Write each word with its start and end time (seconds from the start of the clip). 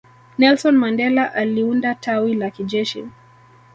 nelson 0.37 0.75
mandela 0.75 1.33
aliunda 1.33 1.95
tawi 1.95 2.33
la 2.35 2.49
kijeshi 2.51 3.05